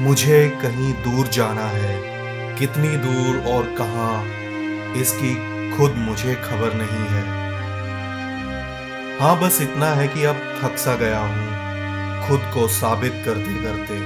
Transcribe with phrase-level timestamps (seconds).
[0.00, 4.24] मुझे कहीं दूर जाना है। कितनी दूर और कहाँ,
[4.96, 5.34] इसकी
[5.76, 7.24] खुद मुझे खबर नहीं है।
[9.18, 13.98] हाँ बस इतना है कि अब थक सा गया हूँ, खुद को साबित करते करते।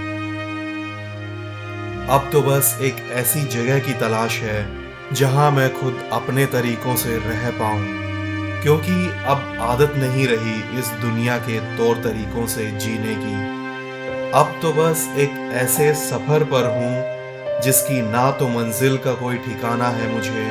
[2.08, 4.68] अब तो बस एक ऐसी जगह की तलाश है,
[5.12, 7.82] जहाँ मैं खुद अपने तरीकों से रह पाऊँ,
[8.62, 13.63] क्योंकि अब आदत नहीं रही इस दुनिया के तौर तरीकों से जीने की।
[14.34, 19.88] अब तो बस एक ऐसे सफ़र पर हूँ, जिसकी ना तो मंजिल का कोई ठिकाना
[19.88, 20.46] है मुझे,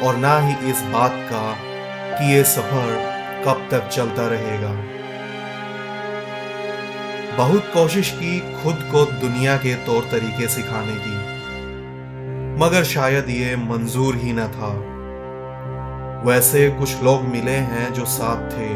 [0.00, 1.52] और ना ही इस बात का
[2.10, 2.90] कि ये सफ़र
[3.44, 4.72] कब तक चलता रहेगा।
[7.36, 11.16] बहुत कोशिश की खुद को दुनिया के तौर तरीके सिखाने की,
[12.60, 14.72] मगर शायद ये मंजूर ही न था।
[16.26, 18.70] वैसे कुछ लोग मिले हैं जो साथ थे,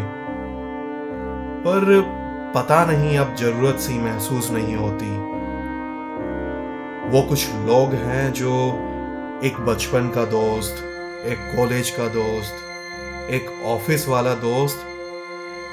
[1.64, 2.20] पर
[2.54, 5.06] पता नहीं अब ज़रूरत सी महसूस नहीं होती।
[7.10, 8.52] वो कुछ लोग हैं जो
[9.44, 10.84] एक बचपन का दोस्त,
[11.26, 14.86] एक कॉलेज का दोस्त, एक ऑफ़िस वाला दोस्त,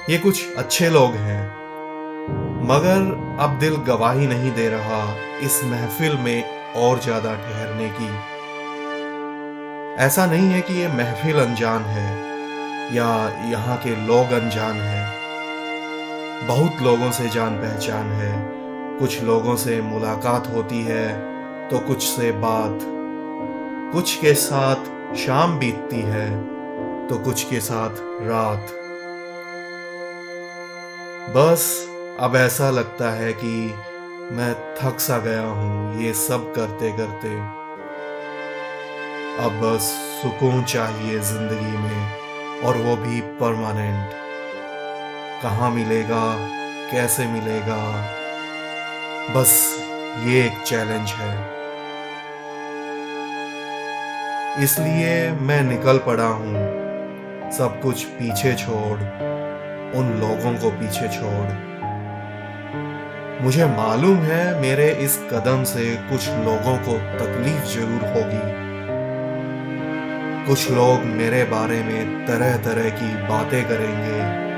[0.10, 1.44] ये कुछ अच्छे लोग हैं।
[2.68, 5.04] मगर अब दिल गवाही नहीं दे रहा
[5.40, 6.44] इस महफिल में
[6.78, 8.10] और ज़्यादा ठहरने की।
[10.04, 12.10] ऐसा नहीं है कि ये महफिल अनजान है
[12.96, 13.14] या
[13.52, 15.19] यहाँ के लोग अनजान हैं।
[16.48, 18.32] बहुत लोगों से जान पहचान है।
[19.00, 21.08] कुछ लोगों से मुलाकात होती है
[21.70, 22.80] तो कुछ से बात।
[23.94, 26.30] कुछ के साथ शाम बीतती है
[27.08, 28.72] तो कुछ के साथ रात।
[31.36, 31.68] बस
[32.20, 33.56] अब ऐसा लगता है कि
[34.32, 37.36] मैं थक सा गया हूँ ये सब करते करते।
[39.46, 44.19] अब बस सुकून चाहिए ज़िंदगी में, और वो भी परमानेंट।
[45.44, 46.38] कहाँ मिलेगा?
[46.92, 48.02] कैसे मिलेगा?
[49.36, 49.80] बस
[50.26, 51.60] ये एक चैलेंज है।
[54.64, 56.54] इसलिए मैं निकल पड़ा हूँ।
[57.52, 59.00] सब कुछ पीछे छोड़,
[60.00, 61.50] उन लोगों को पीछे छोड़।
[63.44, 68.70] मुझे मालूम है मेरे इस कदम से कुछ लोगों को तकलीफ़ ज़रूर होगी।
[70.48, 74.49] कुछ लोग मेरे बारे में तरह तरह की बातें करेंगे।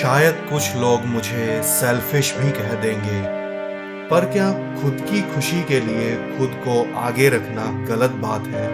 [0.00, 3.20] शायद कुछ लोग मुझे सेल्फिश भी कह देंगे,
[4.08, 4.46] पर क्या
[4.82, 8.66] खुद की खुशी के लिए खुद को आगे रखना गलत बात है?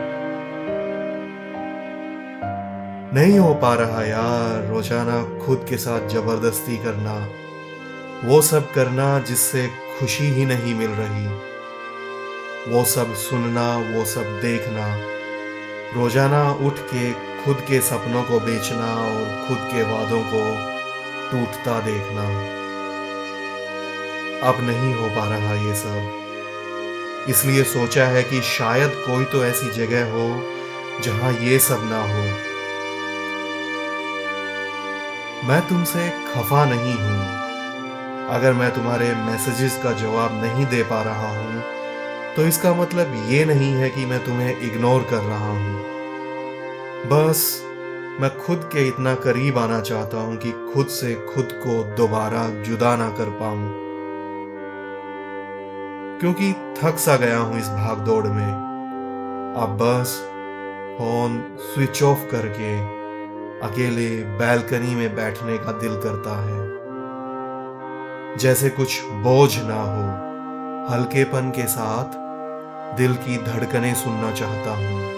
[3.15, 7.15] नहीं हो पा रहा यार, रोज़ाना खुद के साथ ज़बरदस्ती करना,
[8.25, 9.67] वो सब करना जिससे
[10.01, 11.27] खुशी ही नहीं मिल रही।
[12.73, 14.89] वो सब सुनना, वो सब देखना,
[15.97, 17.13] रोज़ाना उठ के
[17.45, 20.78] खुद के सपनों को बेचना और खुद के वादों को
[21.31, 22.23] टूटता देखना।
[24.49, 29.71] अब नहीं हो पा रहा ये सब। इसलिए सोचा है कि शायद कोई तो ऐसी
[29.71, 30.29] जगह हो
[31.03, 32.23] जहाँ ये सब ना हो।
[35.49, 37.21] मैं तुमसे खफा नहीं हूँ।
[38.29, 41.63] अगर मैं तुम्हारे मैसेजेस का जवाब नहीं दे पा रहा हूँ
[42.37, 45.79] तो इसका मतलब ये नहीं है कि मैं तुम्हें इग्नोर कर रहा हूँ।
[47.07, 47.41] बस
[48.21, 52.97] मैं खुद के इतना करीब आना चाहता हूँ कि खुद से खुद को दोबारा जुदा
[52.97, 53.75] ना कर पाऊँ।
[56.21, 58.53] क्योंकि थक सा गया हूँ इस भाग दौड़ में।
[59.59, 60.21] अब बस
[60.99, 62.79] फ़ोन स्विच ऑफ़ करके
[63.67, 66.79] अकेले बैल्कनी में बैठने का दिल करता है।
[68.37, 70.29] जैसे कुछ बोझ ना हो,
[70.95, 72.09] हल्केपन के साथ
[72.97, 75.18] दिल की धड़कनें सुनना चाहता हूँ।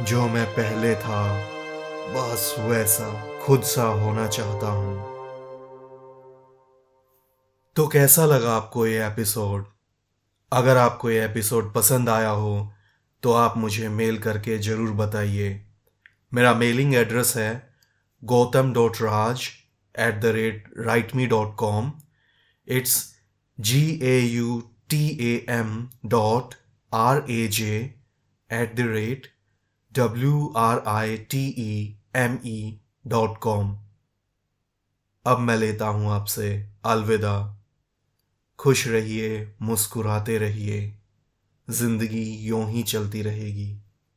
[0.00, 1.22] जो मैं पहले था,
[2.14, 3.06] बस वैसा,
[3.38, 4.96] खुद सा होना चाहता हूँ।
[7.76, 9.64] तो कैसा लगा आपको ये एपिसोड
[10.52, 12.52] अगर आपको ये एपिसोड पसंद आया हो
[13.22, 15.48] तो आप मुझे मेल करके ज़रूर बताइए।
[16.34, 17.50] मेरा मेलिंग एड्रेस है
[18.22, 19.48] Gautam dot Raj
[19.94, 21.92] at the rate write me dot com
[22.68, 22.94] it's
[23.58, 24.60] G A U
[24.90, 25.74] T A M
[26.06, 26.54] dot
[26.92, 27.74] R A J
[28.50, 29.26] at the rate
[29.98, 33.78] W R I T E M E dot com
[35.26, 37.54] अब मैं लेता हूँ आपसे अलविदा।
[38.58, 40.98] खुश रहिए, मुस्कुराते रहिए।
[41.70, 43.87] ज़िंदगी यूँ ही चलती रहेगी।